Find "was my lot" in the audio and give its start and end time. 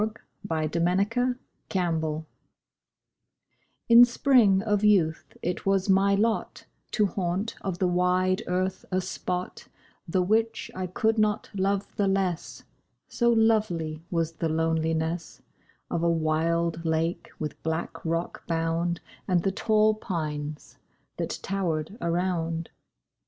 5.67-6.65